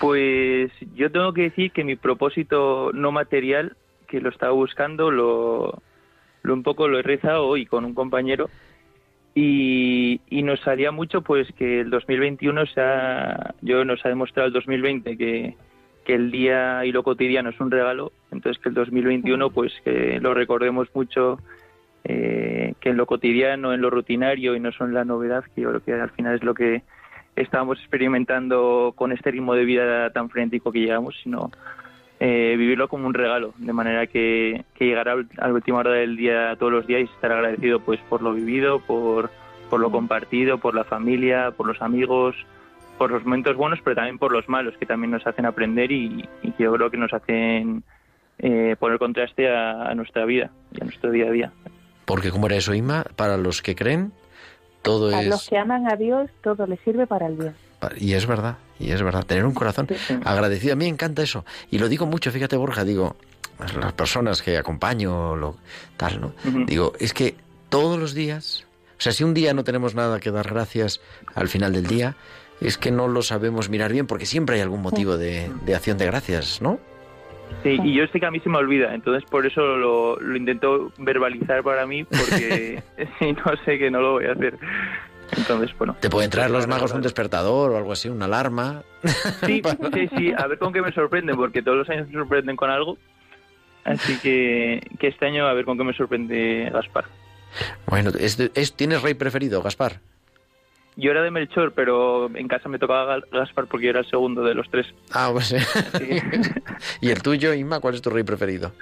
[0.00, 5.82] Pues yo tengo que decir que mi propósito no material, que lo estaba buscando, lo,
[6.42, 8.48] lo un poco lo he rezado hoy con un compañero
[9.34, 14.46] y, y nos salía mucho pues que el 2021 se ha, yo nos ha demostrado
[14.46, 15.56] el 2020 que,
[16.04, 20.20] que el día y lo cotidiano es un regalo, entonces que el 2021 pues que
[20.20, 21.38] lo recordemos mucho
[22.04, 25.70] eh, que en lo cotidiano, en lo rutinario y no son la novedad, que yo
[25.70, 26.82] creo que al final es lo que
[27.34, 31.50] estábamos experimentando con este ritmo de vida tan frenético que llegamos, sino
[32.26, 35.92] eh, vivirlo como un regalo, de manera que, que llegar a, a la última hora
[35.92, 39.30] del día todos los días y estar agradecido pues por lo vivido, por,
[39.68, 42.34] por lo compartido, por la familia, por los amigos,
[42.96, 46.26] por los momentos buenos, pero también por los malos, que también nos hacen aprender y,
[46.42, 47.84] y que yo creo que nos hacen
[48.38, 51.52] eh, poner contraste a, a nuestra vida y a nuestro día a día.
[52.06, 54.12] Porque como era eso, Inma, para los que creen,
[54.80, 55.50] todo A los es...
[55.50, 57.54] que aman a Dios, todo les sirve para el bien.
[57.98, 59.86] Y es verdad, y es verdad, tener un corazón
[60.24, 60.72] agradecido.
[60.72, 61.44] A mí me encanta eso.
[61.70, 63.16] Y lo digo mucho, fíjate, Borja, digo,
[63.80, 65.56] las personas que acompaño, lo,
[65.96, 66.32] tal, ¿no?
[66.66, 67.34] Digo, es que
[67.68, 68.66] todos los días,
[68.98, 71.00] o sea, si un día no tenemos nada que dar gracias
[71.34, 72.16] al final del día,
[72.60, 75.98] es que no lo sabemos mirar bien, porque siempre hay algún motivo de, de acción
[75.98, 76.78] de gracias, ¿no?
[77.62, 80.36] Sí, y yo sé que a mí se me olvida, entonces por eso lo, lo
[80.36, 82.82] intento verbalizar para mí, porque
[83.18, 84.58] si no sé que no lo voy a hacer.
[85.36, 85.96] Entonces, bueno.
[86.00, 88.82] ¿Te pueden traer los magos un despertador o algo así, una alarma?
[89.44, 92.56] Sí, sí, sí, a ver con qué me sorprenden, porque todos los años me sorprenden
[92.56, 92.96] con algo.
[93.84, 97.04] Así que, que este año a ver con qué me sorprende Gaspar.
[97.86, 100.00] Bueno, ¿es, es, ¿tienes rey preferido, Gaspar?
[100.96, 104.42] Yo era de Melchor, pero en casa me tocaba Gaspar porque yo era el segundo
[104.42, 104.86] de los tres.
[105.12, 105.56] Ah, pues sí.
[107.00, 108.72] ¿Y el tuyo, Inma, cuál es tu rey preferido?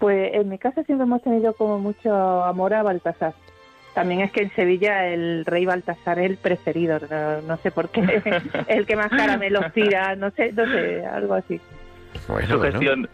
[0.00, 2.12] Pues en mi casa siempre hemos tenido como mucho
[2.44, 3.34] amor a Baltasar.
[3.98, 7.00] También es que en Sevilla el rey Baltasar es el preferido,
[7.44, 8.22] no, sé por qué,
[8.68, 11.60] el que más caramelos tira, no sé, no sé, algo así.
[12.28, 13.08] Bueno, bueno,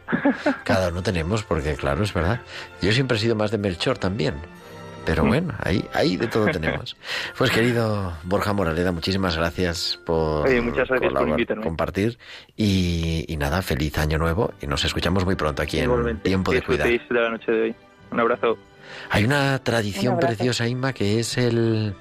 [0.62, 2.38] cada uno tenemos, porque claro, es verdad.
[2.82, 4.34] Yo siempre he sido más de Melchor también.
[5.06, 5.28] Pero mm.
[5.28, 6.98] bueno, ahí, ahí de todo tenemos.
[7.38, 12.18] Pues querido Borja Moraleda, muchísimas gracias por, muchas gracias por compartir.
[12.58, 16.60] Y, y, nada, feliz año nuevo y nos escuchamos muy pronto aquí en Tiempo de
[16.60, 16.86] Cuidar.
[16.88, 17.74] de la noche de hoy.
[18.10, 18.58] Un abrazo.
[19.10, 21.94] Hay una tradición preciosa, Inma, que es el...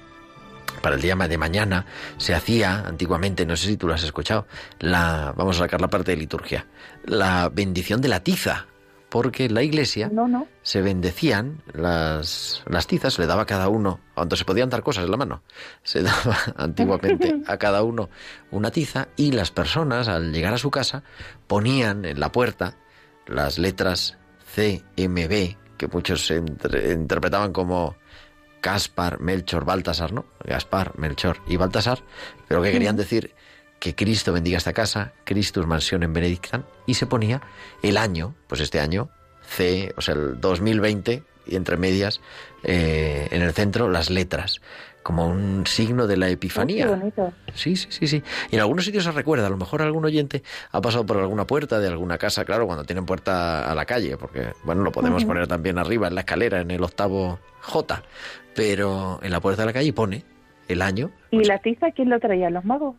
[0.82, 1.86] Para el día de mañana
[2.18, 4.46] se hacía antiguamente, no sé si tú lo has escuchado,
[4.80, 6.66] la, vamos a sacar la parte de liturgia,
[7.04, 8.66] la bendición de la tiza
[9.14, 10.10] porque en la iglesia
[10.62, 14.82] se bendecían las, las tizas, se le daba a cada uno, cuando se podían dar
[14.82, 15.44] cosas en la mano,
[15.84, 18.10] se daba antiguamente a cada uno
[18.50, 21.04] una tiza y las personas al llegar a su casa
[21.46, 22.76] ponían en la puerta
[23.28, 24.18] las letras
[24.56, 27.96] CMB, que muchos interpretaban como
[28.62, 30.24] Gaspar, Melchor, Baltasar, ¿no?
[30.42, 32.02] Gaspar, Melchor y Baltasar,
[32.48, 33.34] pero que querían decir
[33.78, 37.42] que Cristo bendiga esta casa, Christus mansión en Benedictan, y se ponía
[37.82, 39.10] el año, pues este año,
[39.46, 42.22] C, o sea, el 2020, y entre medias,
[42.62, 44.62] eh, en el centro, las letras,
[45.04, 46.98] como un signo de la epifanía.
[47.52, 48.22] Sí, sí, sí, sí.
[48.50, 51.46] Y en algunos sitios se recuerda, a lo mejor algún oyente ha pasado por alguna
[51.46, 55.24] puerta de alguna casa, claro, cuando tienen puerta a la calle, porque, bueno, lo podemos
[55.26, 58.02] poner también arriba, en la escalera, en el octavo J,
[58.54, 60.24] pero en la puerta de la calle pone
[60.68, 61.10] el año.
[61.30, 62.48] ¿Y pues la tiza quién lo traía?
[62.48, 62.96] ¿Los magos?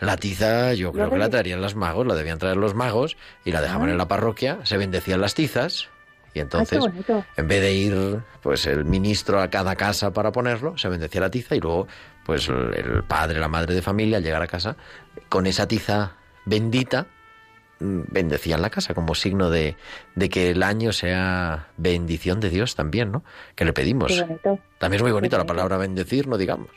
[0.00, 3.52] La tiza yo creo que la traerían los magos, la debían traer los magos y
[3.52, 3.92] la dejaban ah.
[3.92, 5.88] en la parroquia, se bendecían las tizas
[6.38, 6.84] y entonces
[7.36, 11.30] en vez de ir pues el ministro a cada casa para ponerlo, se bendecía la
[11.30, 11.88] tiza y luego
[12.24, 14.76] pues el padre, la madre de familia al llegar a casa
[15.28, 16.12] con esa tiza
[16.44, 17.06] bendita
[17.80, 19.74] mm, bendecían la casa como signo de,
[20.14, 23.24] de, que el año sea bendición de Dios también, ¿no?
[23.56, 24.24] Que le pedimos.
[24.78, 26.70] También es muy bonito la palabra bendecir, no digamos.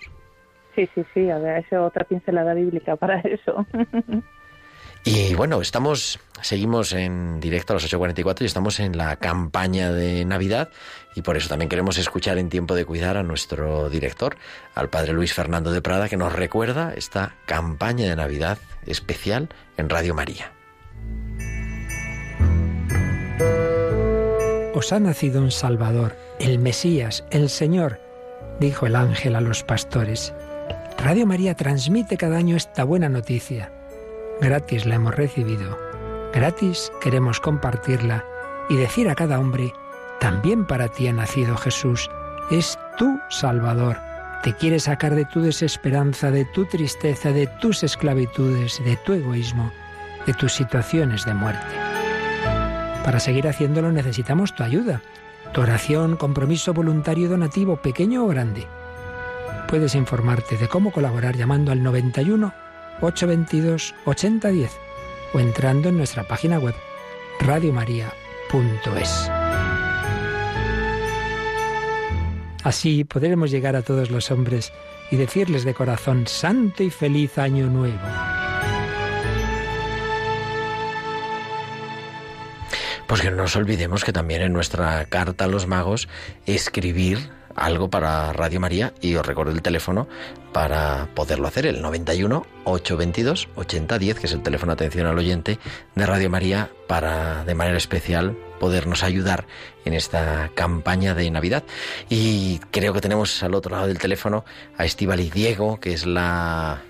[0.76, 3.66] Sí, sí, sí, a ver, eso otra pincelada bíblica para eso.
[5.04, 10.26] Y bueno, estamos, seguimos en directo a las 8.44 y estamos en la campaña de
[10.26, 10.70] Navidad
[11.16, 14.38] y por eso también queremos escuchar en tiempo de cuidar a nuestro director,
[14.76, 19.90] al padre Luis Fernando de Prada, que nos recuerda esta campaña de Navidad especial en
[19.90, 20.52] Radio María.
[24.74, 28.00] Os ha nacido un Salvador, el Mesías, el Señor,
[28.60, 30.34] dijo el ángel a los pastores.
[30.98, 33.81] Radio María transmite cada año esta buena noticia.
[34.42, 35.78] Gratis la hemos recibido,
[36.34, 38.26] gratis queremos compartirla
[38.70, 39.72] y decir a cada hombre,
[40.20, 42.10] también para ti ha nacido Jesús,
[42.50, 43.98] es tu Salvador.
[44.44, 49.72] Te quiere sacar de tu desesperanza, de tu tristeza, de tus esclavitudes, de tu egoísmo,
[50.26, 51.76] de tus situaciones de muerte.
[53.06, 55.02] Para seguir haciéndolo necesitamos tu ayuda,
[55.54, 58.66] tu oración, compromiso voluntario donativo, pequeño o grande
[59.72, 62.54] puedes informarte de cómo colaborar llamando al 91
[63.00, 64.72] 822 8010
[65.34, 66.76] o entrando en nuestra página web
[67.40, 69.32] radiomaria.es.
[72.64, 74.72] Así podremos llegar a todos los hombres
[75.10, 78.00] y decirles de corazón santo y feliz año nuevo.
[83.08, 86.08] Pues que no nos olvidemos que también en nuestra carta a los magos
[86.46, 90.08] escribir algo para Radio María y os recuerdo el teléfono
[90.54, 95.60] para poderlo hacer, el 91 822 8010, que es el teléfono atención al oyente
[95.96, 99.48] de Radio María para de manera especial podernos ayudar
[99.86, 101.64] en esta campaña de Navidad.
[102.10, 104.46] Y creo que tenemos al otro lado del teléfono
[104.78, 106.82] a y Diego, que es la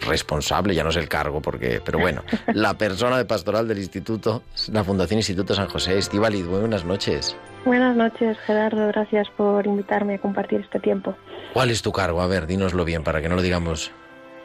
[0.00, 2.22] responsable, ya no es el cargo, porque, pero bueno,
[2.54, 4.42] la persona de pastoral del Instituto,
[4.72, 5.98] la Fundación Instituto San José.
[5.98, 7.36] Estivali, buenas noches.
[7.64, 8.86] Buenas noches, Gerardo.
[8.88, 11.16] Gracias por invitarme a compartir este tiempo.
[11.52, 12.20] ¿Cuál es tu cargo?
[12.20, 13.90] A ver, dínoslo bien para que no lo digamos.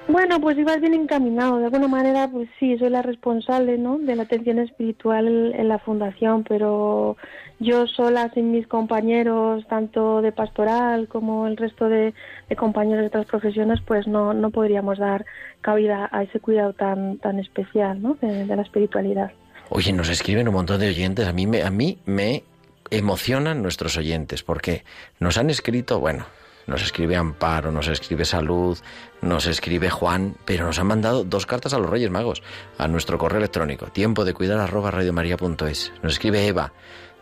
[0.07, 1.59] Bueno, pues ibas bien encaminado.
[1.59, 3.99] De alguna manera, pues sí, soy la responsable ¿no?
[3.99, 7.17] de la atención espiritual en la fundación, pero
[7.61, 12.13] yo sola, sin mis compañeros, tanto de pastoral como el resto de,
[12.57, 15.25] compañeros de otras profesiones, pues no, no podríamos dar
[15.61, 18.17] cabida a ese cuidado tan, tan especial ¿no?
[18.19, 19.31] de, la espiritualidad.
[19.69, 21.27] Oye, nos escriben un montón de oyentes.
[21.27, 22.43] A mí me, a mí me
[22.89, 24.83] emocionan nuestros oyentes porque
[25.19, 26.25] nos han escrito, bueno,
[26.65, 28.77] nos escribe Amparo, nos escribe Salud,
[29.21, 32.41] nos escribe Juan, pero nos han mandado dos cartas a los Reyes Magos,
[32.79, 35.93] a nuestro correo electrónico, tiempo de cuidar arroba radiomaria.es.
[36.01, 36.73] Nos escribe Eva,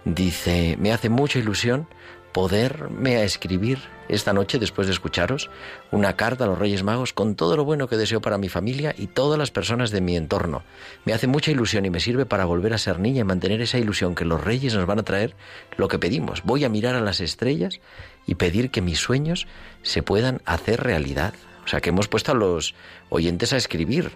[0.05, 1.87] dice, me hace mucha ilusión
[2.31, 5.49] poderme a escribir esta noche, después de escucharos,
[5.91, 8.93] una carta a los Reyes Magos con todo lo bueno que deseo para mi familia
[8.97, 10.63] y todas las personas de mi entorno.
[11.05, 13.77] Me hace mucha ilusión y me sirve para volver a ser niña y mantener esa
[13.77, 15.35] ilusión que los Reyes nos van a traer
[15.77, 16.43] lo que pedimos.
[16.43, 17.79] Voy a mirar a las estrellas
[18.25, 19.47] y pedir que mis sueños
[19.83, 21.33] se puedan hacer realidad.
[21.63, 22.73] O sea, que hemos puesto a los
[23.09, 24.11] oyentes a escribir.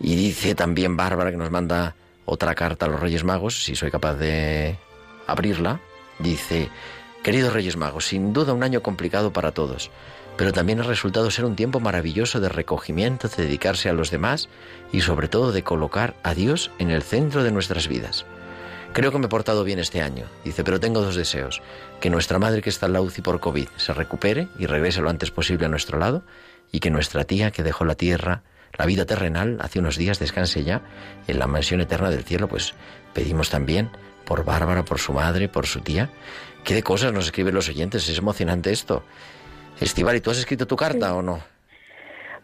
[0.00, 3.92] Y dice también Bárbara que nos manda otra carta a los Reyes Magos, si soy
[3.92, 4.76] capaz de
[5.26, 5.80] abrirla.
[6.18, 6.70] Dice,
[7.22, 9.90] Queridos Reyes Magos, sin duda un año complicado para todos,
[10.36, 14.48] pero también ha resultado ser un tiempo maravilloso de recogimiento, de dedicarse a los demás
[14.92, 18.26] y sobre todo de colocar a Dios en el centro de nuestras vidas.
[18.92, 21.60] Creo que me he portado bien este año, dice, pero tengo dos deseos.
[22.00, 25.10] Que nuestra madre que está en la UCI por COVID se recupere y regrese lo
[25.10, 26.22] antes posible a nuestro lado,
[26.72, 28.42] y que nuestra tía que dejó la tierra,
[28.78, 30.82] la vida terrenal, hace unos días descanse ya
[31.26, 32.74] en la mansión eterna del cielo, pues
[33.12, 33.90] pedimos también
[34.26, 36.10] por Bárbara, por su madre, por su tía,
[36.66, 38.08] ¿Qué de cosas nos escriben los oyentes?
[38.08, 39.04] Es emocionante esto.
[39.80, 41.38] Estival, ¿y tú has escrito tu carta o no?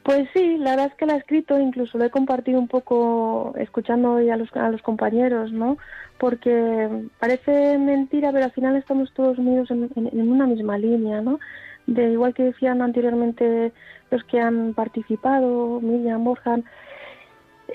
[0.04, 3.52] Pues sí, la verdad es que la he escrito, incluso lo he compartido un poco
[3.58, 5.76] escuchando a los, a los compañeros, ¿no?
[6.18, 9.90] Porque parece mentira, pero al final estamos todos unidos en,
[10.30, 11.40] una misma línea, ¿no?
[11.88, 13.72] De igual que decían anteriormente
[14.12, 16.60] los que han participado, Miriam, Borja,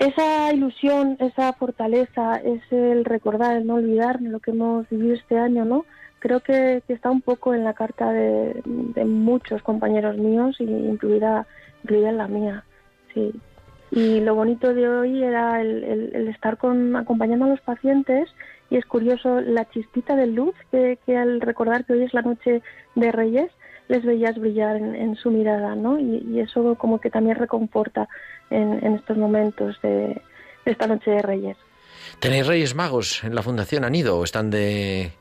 [0.00, 5.38] esa ilusión, esa fortaleza, es el recordar, el no olvidar lo que hemos vivido este
[5.38, 5.84] año, ¿no?
[6.18, 8.62] creo que, está un poco en la carta de,
[9.04, 11.46] muchos compañeros míos, y incluida,
[11.84, 12.64] incluida la mía.
[13.14, 13.32] Sí.
[13.90, 18.28] Y lo bonito de hoy era el, estar con, acompañando a los pacientes
[18.70, 22.62] y es curioso la chispita de luz que, al recordar que hoy es la noche
[22.94, 23.50] de Reyes
[23.88, 25.98] les veías brillar en, su mirada, ¿no?
[25.98, 28.08] Y, eso como que también reconforta
[28.50, 30.20] en, estos momentos de,
[30.64, 31.56] de esta noche de Reyes.
[32.20, 35.12] ¿Tenéis Reyes Magos en la Fundación ¿Han ido o están de eh,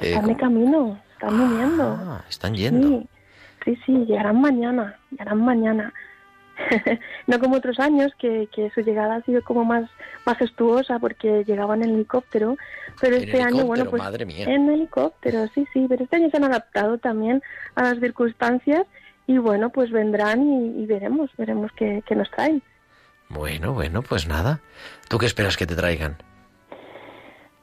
[0.00, 1.98] están de camino, están viniendo.
[2.00, 3.04] Ah, están yendo.
[3.64, 5.92] Sí, sí, llegarán mañana, llegarán mañana.
[7.26, 9.88] no como otros años, que, que, su llegada ha sido como más
[10.24, 12.56] majestuosa porque llegaban en helicóptero,
[13.00, 16.98] pero este año, bueno, pues en helicóptero, sí, sí, pero este año se han adaptado
[16.98, 17.42] también
[17.74, 18.86] a las circunstancias
[19.26, 22.62] y bueno, pues vendrán y, veremos, veremos qué, qué nos traen.
[23.28, 24.60] Bueno, bueno, pues nada.
[25.08, 26.16] ¿Tú qué esperas que te traigan?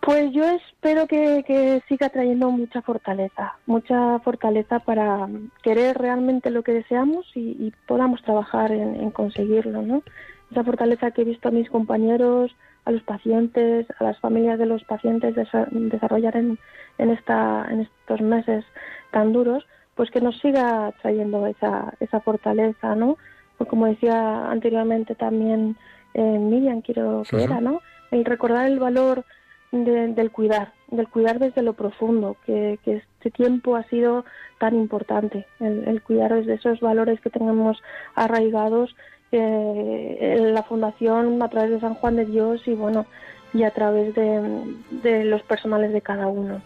[0.10, 5.30] Pues yo espero que, siga trayendo mucha fortaleza, mucha fortaleza para
[5.62, 10.02] querer realmente lo que deseamos y, podamos trabajar en, conseguirlo, ¿no?
[10.50, 12.50] Esa fortaleza que he visto a mis compañeros,
[12.86, 16.58] a los pacientes, a las familias de los pacientes desarrollar en,
[16.98, 18.66] en, esta, en estos meses
[19.12, 23.20] tan duros, pues que nos siga trayendo esa, esa fortaleza, ¿no?
[23.60, 25.78] Pues como decía anteriormente también
[26.16, 27.80] eh, Miriam, quiero que era, ¿no?
[28.10, 29.24] El recordar el valor
[29.72, 34.26] del cuidar, del cuidar desde lo profundo, que, este tiempo ha sido
[34.60, 37.82] tan importante, el, cuidar desde esos valores que tenemos
[38.16, 38.96] arraigados
[39.32, 43.06] eh, en la Fundación a través de San Juan de Dios y bueno,
[43.54, 46.62] y a través de, los personales de cada uno.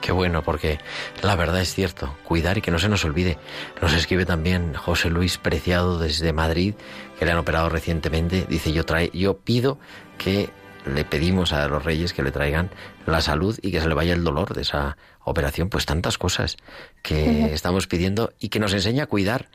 [0.00, 0.78] Qué bueno, porque
[1.22, 3.38] la verdad es cierto, cuidar y que no se nos olvide.
[3.80, 6.74] Nos escribe también José Luis Preciado desde Madrid,
[7.18, 8.44] que le han operado recientemente.
[8.48, 9.78] Dice, yo pido
[10.18, 10.50] que
[10.86, 12.70] le pedimos a los reyes que le traigan
[13.06, 16.56] la salud y que se le vaya el dolor de esa operación, pues tantas cosas
[17.02, 19.48] que estamos pidiendo y que nos enseña a cuidar.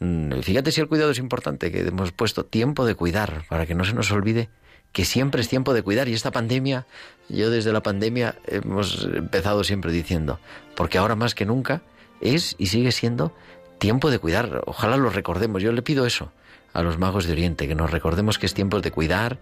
[0.00, 3.74] Mm, fíjate si el cuidado es importante, que hemos puesto tiempo de cuidar para que
[3.74, 4.48] no se nos olvide
[4.92, 6.86] que siempre es tiempo de cuidar y esta pandemia,
[7.28, 10.40] yo desde la pandemia hemos empezado siempre diciendo,
[10.74, 11.82] porque ahora más que nunca
[12.20, 13.34] es y sigue siendo
[13.78, 14.62] tiempo de cuidar.
[14.66, 15.62] Ojalá lo recordemos.
[15.62, 16.32] Yo le pido eso
[16.72, 19.38] a los magos de Oriente, que nos recordemos que es tiempo de cuidar,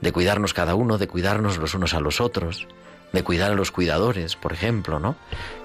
[0.00, 2.66] de cuidarnos cada uno, de cuidarnos los unos a los otros,
[3.12, 5.16] de cuidar a los cuidadores, por ejemplo, ¿no?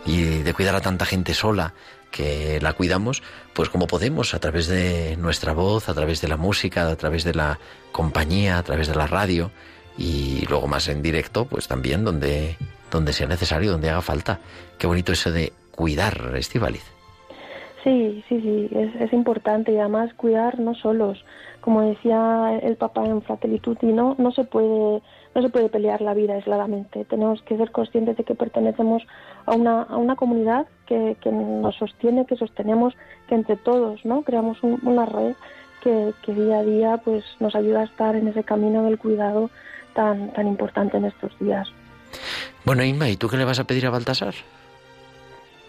[0.05, 1.73] Y de cuidar a tanta gente sola
[2.11, 3.23] que la cuidamos,
[3.53, 7.23] pues como podemos, a través de nuestra voz, a través de la música, a través
[7.23, 7.59] de la
[7.91, 9.51] compañía, a través de la radio
[9.97, 12.55] y luego más en directo, pues también donde,
[12.91, 14.39] donde sea necesario, donde haga falta.
[14.77, 16.83] Qué bonito eso de cuidar, Estivaliz.
[17.83, 21.25] Sí, sí, sí, es, es importante y además cuidar no solos,
[21.63, 25.01] como decía el Papa en Fratelli Tutti, no, no se puede
[25.33, 27.05] no se puede pelear la vida aisladamente.
[27.05, 29.01] Tenemos que ser conscientes de que pertenecemos
[29.45, 32.93] a una, a una comunidad que, que nos sostiene, que sostenemos,
[33.27, 34.23] que entre todos, ¿no?
[34.23, 35.35] Creamos una red
[35.81, 39.49] que, que, día a día, pues, nos ayuda a estar en ese camino del cuidado
[39.95, 41.67] tan tan importante en estos días.
[42.65, 44.33] Bueno, Inma, ¿y tú qué le vas a pedir a Baltasar?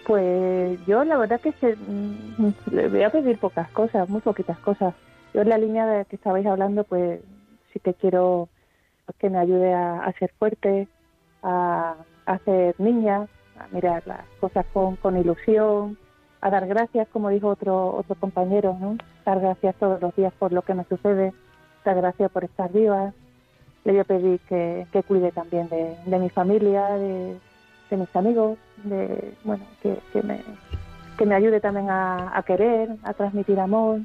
[0.06, 1.76] Pues yo la verdad que se,
[2.70, 4.94] le voy a pedir pocas cosas, muy poquitas cosas.
[5.34, 7.20] Yo en la línea de que estabais hablando, pues
[7.72, 8.48] sí que quiero
[9.18, 10.86] que me ayude a, ser fuerte,
[11.42, 13.26] a, a ser niña,
[13.58, 15.98] a mirar las cosas con, ilusión,
[16.40, 18.96] a dar gracias, como dijo otro otro compañero, ¿no?
[19.26, 21.32] Dar gracias todos los días por lo que me sucede,
[21.84, 23.12] dar gracias por estar viva.
[23.84, 27.36] Le voy a pedir que, cuide también de, mi familia, de,
[27.90, 29.98] mis amigos, de bueno, que,
[31.26, 34.00] me ayude también a querer, a transmitir amor.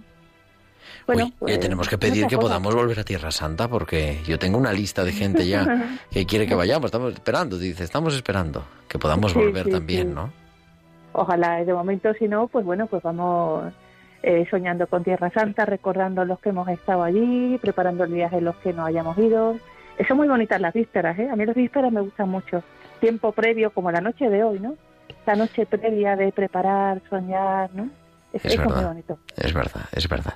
[1.07, 4.57] Bueno, Uy, pues, tenemos que pedir que podamos volver a Tierra Santa porque yo tengo
[4.57, 6.85] una lista de gente ya que quiere que vayamos.
[6.85, 10.13] Estamos esperando, dice, estamos esperando que podamos Sí, volver sí, también, sí.
[10.15, 10.31] ¿no?
[11.13, 13.73] Ojalá, de momento, si no, pues bueno, pues vamos
[14.21, 18.55] eh, soñando con Tierra Santa, recordando los que hemos estado allí, preparando el viaje los
[18.57, 19.55] que no hayamos ido.
[19.97, 21.29] Eh, Son muy bonitas las vísperas, ¿eh?
[21.29, 22.63] A mí las vísperas me gustan mucho.
[22.99, 24.75] Tiempo previo, como la noche de hoy, ¿no?
[25.25, 27.89] La noche previa de preparar, soñar, ¿no?
[28.33, 28.87] Es, muy verdad.
[28.87, 29.19] bonito.
[29.35, 30.33] Es verdad, es verdad.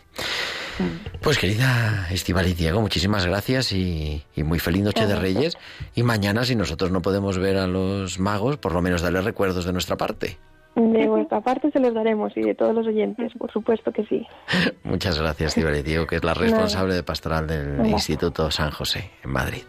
[1.21, 5.57] Pues querida Estival y Diego, muchísimas gracias y, y muy feliz noche de Reyes.
[5.93, 9.65] Y mañana, si nosotros no podemos ver a los magos, por lo menos darles recuerdos
[9.65, 10.37] de nuestra parte.
[10.75, 14.25] De vuestra parte se los daremos y de todos los oyentes, por supuesto que sí.
[14.83, 17.85] Muchas gracias, Estival y Diego, que es la responsable de pastoral del.
[17.85, 19.61] Instituto San José, en Madrid.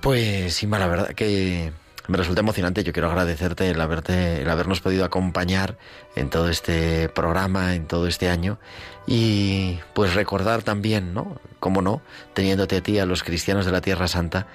[0.00, 1.70] Pues, Simba, la verdad que
[2.08, 2.84] me resulta emocionante.
[2.84, 5.76] Yo quiero agradecerte el, haberte, el habernos podido acompañar
[6.16, 8.58] en todo este programa, en todo este año.
[9.06, 11.38] Y pues recordar también, ¿no?
[11.58, 12.02] Cómo no,
[12.34, 14.46] teniéndote a ti, a los cristianos de la Tierra Santa,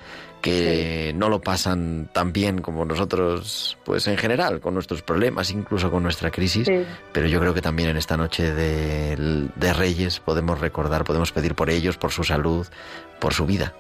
[0.41, 5.89] que no lo pasan tan bien como nosotros, pues en general, con nuestros problemas, incluso
[5.89, 6.68] con nuestra crisis.
[6.68, 6.86] Sí.
[7.12, 11.56] Pero yo creo que también en esta noche de, de Reyes podemos recordar, podemos pedir
[11.56, 12.68] por ellos, por su salud,
[13.20, 13.74] por su vida.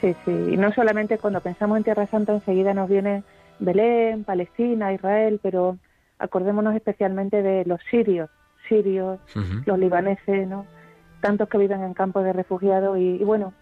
[0.00, 0.30] Sí, sí.
[0.30, 3.22] Y no solamente cuando pensamos en Tierra Santa enseguida nos viene
[3.58, 5.76] Belén, Palestina, Israel, pero
[6.18, 8.30] acordémonos especialmente de los sirios,
[8.68, 9.20] sirios,
[9.66, 10.66] los libaneses, ¿no?
[11.20, 13.52] Tantos que viven en campos de refugiados y, y bueno,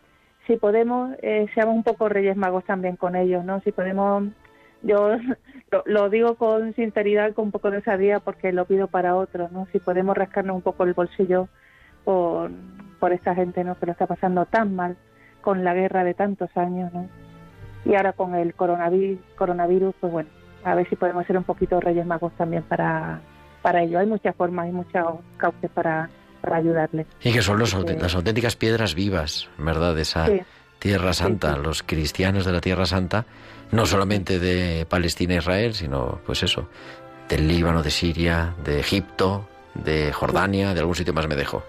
[0.46, 3.60] si podemos, eh, seamos un poco reyes magos también con ellos, ¿no?
[3.62, 4.24] Si podemos,
[4.82, 5.16] yo
[5.72, 9.50] lo, lo digo con sinceridad, con un poco de osadía, porque lo pido para otros,
[9.50, 9.66] ¿no?
[9.72, 11.48] Si podemos rascarnos un poco el bolsillo
[12.04, 12.52] por,
[13.00, 13.76] por esta gente, ¿no?
[13.76, 14.96] Que lo está pasando tan mal
[15.42, 17.08] con la guerra de tantos años, ¿no?
[17.84, 20.28] Y ahora con el coronavirus, coronavirus pues bueno,
[20.64, 23.20] a ver si podemos ser un poquito reyes magos también para,
[23.62, 23.98] para ello.
[23.98, 25.04] Hay muchas formas, hay muchos
[25.36, 26.10] cauces para,
[26.40, 27.06] para ayudarles.
[27.22, 29.94] Y que son los, que- las auténticas piedras vivas, ¿verdad?
[29.94, 30.40] De esa Sí.
[30.80, 33.24] Tierra Santa, los cristianos de la Tierra Santa,
[33.72, 36.68] no solamente de Palestina e Israel, sino, pues eso,
[37.28, 41.62] del Líbano, de Siria, de Egipto, de Jordania, de algún sitio más me dejo.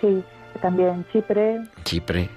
[0.00, 0.22] Sí,
[0.60, 2.28] también Chipre, Chipre.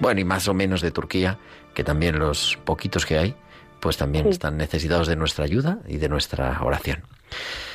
[0.00, 1.38] Bueno, y más o menos de Turquía,
[1.74, 3.34] que también los poquitos que hay,
[3.80, 4.30] pues también Sí.
[4.30, 7.02] están necesitados de nuestra ayuda y de nuestra oración.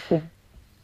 [0.09, 0.19] Sí.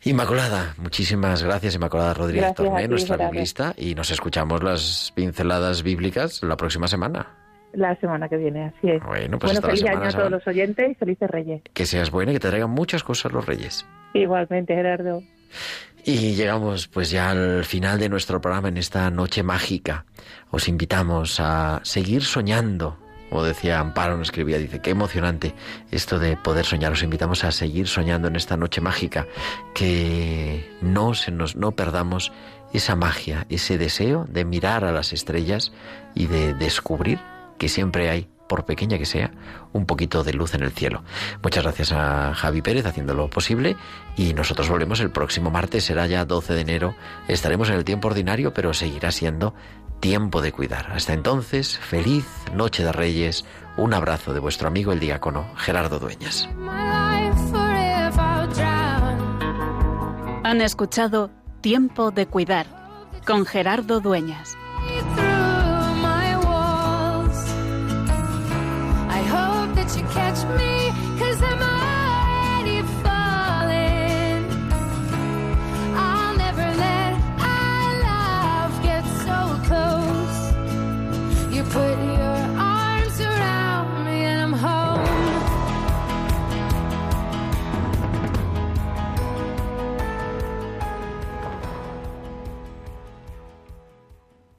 [0.04, 3.32] Inmaculada, muchísimas gracias, Inmaculada Rodríguez Gracias Torné, ti, nuestra Gerardo.
[3.32, 7.28] biblista, y nos escuchamos las pinceladas bíblicas la próxima semana.
[7.74, 9.04] la semana que viene, así es.
[9.04, 11.62] Bueno, pues feliz semana año a todos los oyentes y felices reyes.
[11.74, 13.86] Que seas buena y que te traigan muchas cosas los reyes.
[14.14, 15.22] Igualmente, Gerardo.
[16.04, 20.06] Y llegamos pues ya al final de nuestro programa en esta noche mágica.
[20.52, 22.98] Os invitamos a seguir soñando.
[23.30, 25.54] Como decía Amparo, nos escribía, dice, qué emocionante
[25.92, 26.94] esto de poder soñar.
[26.94, 29.28] Os invitamos a seguir soñando en esta noche mágica,
[29.76, 32.32] que no se nos, no perdamos
[32.72, 35.74] esa magia, ese deseo de mirar a las estrellas
[36.16, 37.20] y de descubrir
[37.58, 39.32] que siempre hay, por pequeña que sea,
[39.74, 41.04] un poquito de luz en el cielo.
[41.44, 43.76] Muchas gracias a Javi Pérez haciéndolo posible
[44.16, 46.96] y nosotros volvemos el próximo martes, será ya 12 de enero,
[47.28, 49.54] estaremos en el tiempo ordinario, pero seguirá siendo
[50.00, 50.92] tiempo de cuidar.
[50.92, 53.46] Hasta entonces, feliz Noche de Reyes,
[53.78, 56.50] un abrazo de vuestro amigo el diácono Gerardo Dueñas.
[60.44, 61.30] Han escuchado
[61.62, 62.68] Tiempo de Cuidar
[63.26, 64.56] con Gerardo Dueñas.
[69.96, 70.77] You catch me?